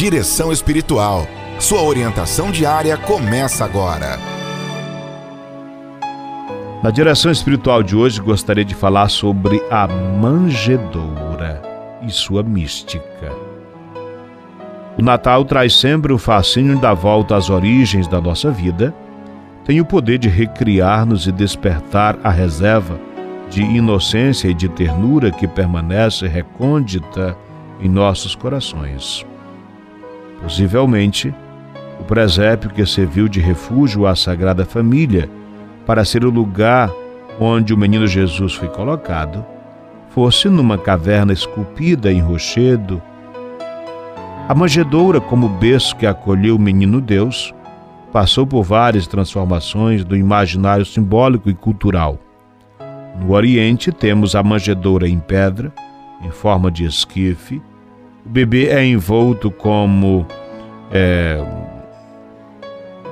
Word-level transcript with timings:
Direção 0.00 0.50
Espiritual. 0.50 1.26
Sua 1.58 1.82
orientação 1.82 2.50
diária 2.50 2.96
começa 2.96 3.66
agora. 3.66 4.18
Na 6.82 6.90
direção 6.90 7.30
espiritual 7.30 7.82
de 7.82 7.94
hoje, 7.94 8.18
gostaria 8.18 8.64
de 8.64 8.74
falar 8.74 9.10
sobre 9.10 9.62
a 9.70 9.86
manjedoura 9.86 11.60
e 12.00 12.10
sua 12.10 12.42
mística. 12.42 13.30
O 14.98 15.02
Natal 15.02 15.44
traz 15.44 15.74
sempre 15.76 16.14
o 16.14 16.18
fascínio 16.18 16.78
da 16.78 16.94
volta 16.94 17.36
às 17.36 17.50
origens 17.50 18.08
da 18.08 18.22
nossa 18.22 18.50
vida, 18.50 18.94
tem 19.66 19.82
o 19.82 19.84
poder 19.84 20.16
de 20.16 20.30
recriar-nos 20.30 21.26
e 21.26 21.32
despertar 21.32 22.18
a 22.24 22.30
reserva 22.30 22.98
de 23.50 23.60
inocência 23.60 24.48
e 24.48 24.54
de 24.54 24.66
ternura 24.66 25.30
que 25.30 25.46
permanece 25.46 26.26
recôndita 26.26 27.36
em 27.78 27.88
nossos 27.90 28.34
corações. 28.34 29.26
Possivelmente, 30.42 31.34
o 32.00 32.04
presépio 32.04 32.70
que 32.70 32.84
serviu 32.86 33.28
de 33.28 33.40
refúgio 33.40 34.06
à 34.06 34.16
Sagrada 34.16 34.64
Família 34.64 35.28
para 35.86 36.04
ser 36.04 36.24
o 36.24 36.30
lugar 36.30 36.90
onde 37.38 37.72
o 37.72 37.76
menino 37.76 38.06
Jesus 38.06 38.54
foi 38.54 38.68
colocado, 38.68 39.44
fosse 40.10 40.48
numa 40.48 40.76
caverna 40.76 41.32
esculpida 41.32 42.12
em 42.12 42.20
rochedo. 42.20 43.00
A 44.48 44.54
manjedoura, 44.54 45.20
como 45.20 45.48
berço 45.48 45.96
que 45.96 46.06
acolheu 46.06 46.56
o 46.56 46.58
menino 46.58 47.00
Deus, 47.00 47.54
passou 48.12 48.46
por 48.46 48.62
várias 48.62 49.06
transformações 49.06 50.04
do 50.04 50.16
imaginário 50.16 50.84
simbólico 50.84 51.48
e 51.48 51.54
cultural. 51.54 52.18
No 53.20 53.32
Oriente, 53.32 53.92
temos 53.92 54.34
a 54.34 54.42
manjedoura 54.42 55.08
em 55.08 55.18
pedra, 55.18 55.72
em 56.22 56.30
forma 56.30 56.70
de 56.70 56.84
esquife. 56.84 57.62
O 58.24 58.28
bebê 58.28 58.68
é 58.68 58.84
envolto 58.84 59.50
como. 59.50 60.26
É, 60.90 61.42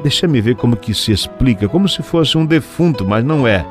Deixa-me 0.03 0.41
ver 0.41 0.55
como 0.55 0.77
que 0.77 0.95
se 0.95 1.11
explica, 1.11 1.69
como 1.69 1.89
se 1.89 2.03
fosse 2.03 2.39
um 2.39 2.47
defunto, 2.47 3.05
mas 3.05 3.25
não 3.25 3.47
é. 3.47 3.67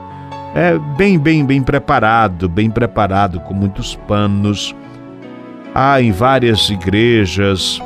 É 0.53 0.78
bem, 0.98 1.17
bem, 1.17 1.45
bem 1.45 1.61
preparado, 1.61 2.50
bem 2.50 2.70
preparado, 2.70 3.39
com 3.42 3.53
muitos 3.53 3.95
panos. 4.08 4.76
Há 5.73 6.02
em 6.02 6.11
várias 6.11 6.70
igrejas 6.70 7.81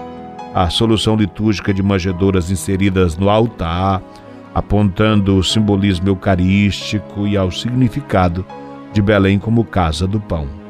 a 0.53 0.70
solução 0.70 1.16
litúrgica 1.16 1.73
de 1.73 1.84
manjedouras 1.84 2.50
inseridas 2.50 3.16
no 3.18 3.30
altar, 3.30 4.02
apontando 4.56 5.38
o 5.38 5.44
simbolismo 5.44 6.09
eucarístico 6.09 7.28
e 7.28 7.38
ao 7.38 7.52
significado 7.52 8.45
de 8.92 9.02
Belém 9.02 9.38
como 9.38 9.64
casa 9.64 10.08
do 10.08 10.20
pão. 10.20 10.61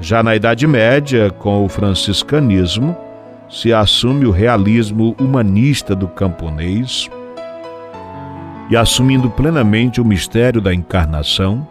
Já 0.00 0.22
na 0.22 0.34
Idade 0.34 0.66
Média, 0.66 1.30
com 1.30 1.64
o 1.64 1.68
franciscanismo, 1.68 2.96
se 3.48 3.72
assume 3.72 4.24
o 4.24 4.30
realismo 4.30 5.14
humanista 5.20 5.94
do 5.94 6.08
camponês 6.08 7.08
e 8.70 8.76
assumindo 8.76 9.30
plenamente 9.30 10.00
o 10.00 10.04
mistério 10.04 10.60
da 10.60 10.72
encarnação, 10.72 11.66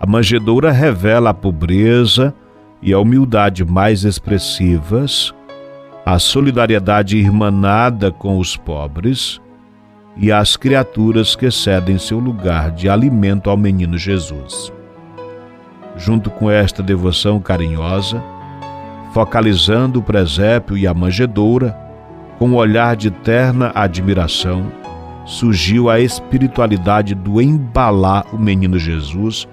a 0.00 0.06
manjedoura 0.06 0.72
revela 0.72 1.30
a 1.30 1.34
pobreza 1.34 2.34
e 2.80 2.92
a 2.92 2.98
humildade 2.98 3.64
mais 3.64 4.04
expressivas, 4.04 5.34
a 6.06 6.18
solidariedade 6.18 7.18
irmanada 7.18 8.10
com 8.10 8.38
os 8.38 8.56
pobres 8.56 9.38
e 10.16 10.32
as 10.32 10.56
criaturas 10.56 11.36
que 11.36 11.50
cedem 11.50 11.98
seu 11.98 12.18
lugar 12.18 12.70
de 12.70 12.88
alimento 12.88 13.50
ao 13.50 13.56
menino 13.56 13.98
Jesus. 13.98 14.72
Junto 15.96 16.30
com 16.30 16.50
esta 16.50 16.82
devoção 16.82 17.40
carinhosa, 17.40 18.22
focalizando 19.12 19.98
o 19.98 20.02
presépio 20.02 20.76
e 20.76 20.86
a 20.86 20.94
manjedoura, 20.94 21.76
com 22.38 22.48
um 22.48 22.56
olhar 22.56 22.96
de 22.96 23.10
terna 23.10 23.70
admiração, 23.74 24.72
surgiu 25.26 25.90
a 25.90 26.00
espiritualidade 26.00 27.14
do 27.14 27.40
embalar 27.40 28.24
o 28.32 28.38
menino 28.38 28.78
Jesus, 28.78 29.46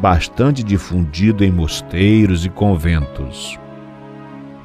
bastante 0.00 0.62
difundido 0.62 1.44
em 1.44 1.50
mosteiros 1.50 2.44
e 2.44 2.50
conventos. 2.50 3.58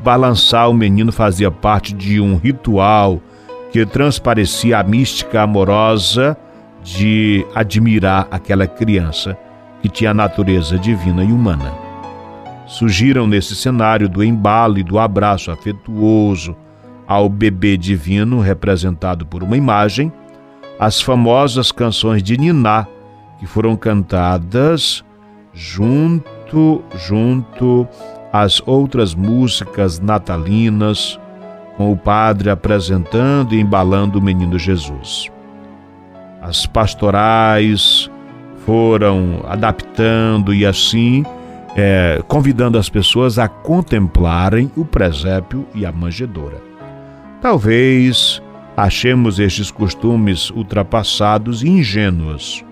Balançar 0.04 0.70
o 0.70 0.74
menino 0.74 1.12
fazia 1.12 1.52
parte 1.52 1.94
de 1.94 2.20
um 2.20 2.36
ritual 2.36 3.22
que 3.72 3.86
transparecia 3.86 4.80
a 4.80 4.84
mística 4.84 5.42
amorosa 5.42 6.36
de 6.84 7.46
admirar 7.54 8.28
aquela 8.32 8.66
criança 8.66 9.38
que 9.82 9.90
tinha 9.90 10.12
a 10.12 10.14
natureza 10.14 10.78
divina 10.78 11.24
e 11.24 11.32
humana 11.32 11.90
surgiram 12.70 13.26
nesse 13.26 13.56
cenário 13.56 14.08
do 14.08 14.24
embalo 14.24 14.78
e 14.78 14.84
do 14.84 15.00
abraço 15.00 15.50
afetuoso 15.50 16.56
ao 17.08 17.28
bebê 17.28 17.76
divino 17.76 18.40
representado 18.40 19.26
por 19.26 19.42
uma 19.42 19.58
imagem, 19.58 20.14
as 20.80 21.02
famosas 21.02 21.72
canções 21.72 22.22
de 22.22 22.38
Niná, 22.38 22.86
que 23.40 23.48
foram 23.48 23.76
cantadas 23.76 25.04
junto 25.52 26.30
junto 26.96 27.88
às 28.34 28.60
outras 28.66 29.14
músicas 29.14 30.00
natalinas, 30.00 31.20
com 31.78 31.92
o 31.92 31.98
padre 31.98 32.50
apresentando 32.50 33.54
e 33.54 33.60
embalando 33.60 34.18
o 34.18 34.22
menino 34.22 34.58
Jesus. 34.58 35.30
As 36.42 36.66
pastorais 36.66 38.10
foram 38.66 39.44
adaptando 39.48 40.54
e 40.54 40.66
assim 40.66 41.24
é, 41.76 42.22
convidando 42.28 42.78
as 42.78 42.90
pessoas 42.90 43.38
a 43.38 43.48
contemplarem 43.48 44.72
o 44.76 44.84
presépio 44.84 45.66
e 45.74 45.86
a 45.86 45.92
manjedoura. 45.92 46.58
Talvez 47.42 48.42
achemos 48.76 49.40
estes 49.40 49.72
costumes 49.72 50.50
ultrapassados 50.50 51.64
e 51.64 51.70
ingênuos. 51.70 52.64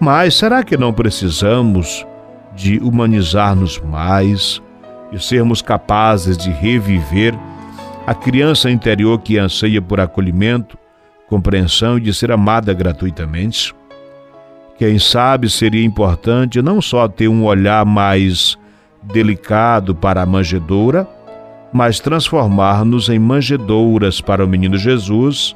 Mas 0.00 0.34
será 0.34 0.62
que 0.62 0.76
não 0.76 0.92
precisamos 0.92 2.06
de 2.54 2.78
humanizar-nos 2.78 3.78
mais 3.80 4.60
e 5.12 5.18
sermos 5.18 5.62
capazes 5.62 6.36
de 6.36 6.50
reviver 6.50 7.34
a 8.06 8.14
criança 8.14 8.70
interior 8.70 9.20
que 9.20 9.38
anseia 9.38 9.80
por 9.80 10.00
acolhimento, 10.00 10.76
compreensão 11.28 11.98
e 11.98 12.00
de 12.00 12.12
ser 12.12 12.32
amada 12.32 12.74
gratuitamente? 12.74 13.72
Quem 14.82 14.98
sabe 14.98 15.48
seria 15.48 15.84
importante 15.84 16.60
não 16.60 16.82
só 16.82 17.06
ter 17.06 17.28
um 17.28 17.44
olhar 17.44 17.86
mais 17.86 18.58
delicado 19.00 19.94
para 19.94 20.20
a 20.20 20.26
manjedoura, 20.26 21.08
mas 21.72 22.00
transformar-nos 22.00 23.08
em 23.08 23.16
manjedouras 23.16 24.20
para 24.20 24.44
o 24.44 24.48
menino 24.48 24.76
Jesus 24.76 25.54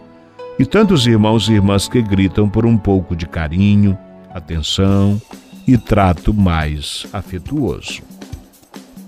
e 0.60 0.64
tantos 0.64 1.08
irmãos 1.08 1.48
e 1.48 1.54
irmãs 1.54 1.88
que 1.88 2.00
gritam 2.00 2.48
por 2.48 2.64
um 2.64 2.78
pouco 2.78 3.16
de 3.16 3.26
carinho, 3.26 3.98
atenção 4.32 5.20
e 5.66 5.76
trato 5.76 6.32
mais 6.32 7.04
afetuoso. 7.12 8.02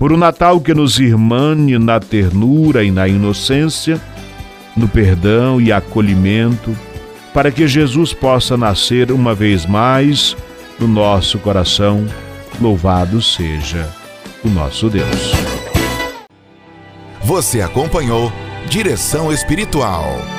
Por 0.00 0.12
um 0.12 0.16
Natal 0.16 0.60
que 0.60 0.74
nos 0.74 0.98
irmane 0.98 1.78
na 1.78 2.00
ternura 2.00 2.82
e 2.82 2.90
na 2.90 3.06
inocência, 3.06 4.00
no 4.76 4.88
perdão 4.88 5.60
e 5.60 5.70
acolhimento, 5.70 6.76
para 7.32 7.50
que 7.50 7.66
Jesus 7.66 8.12
possa 8.12 8.56
nascer 8.56 9.12
uma 9.12 9.34
vez 9.34 9.66
mais 9.66 10.36
no 10.78 10.88
nosso 10.88 11.38
coração. 11.38 12.06
Louvado 12.60 13.22
seja 13.22 13.88
o 14.44 14.48
nosso 14.48 14.88
Deus. 14.88 15.32
Você 17.22 17.60
acompanhou 17.60 18.32
Direção 18.68 19.32
Espiritual. 19.32 20.37